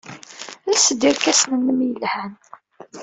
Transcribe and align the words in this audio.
Els-d 0.69 1.01
irkasen-nnem 1.09 1.79
yelhan. 1.87 2.31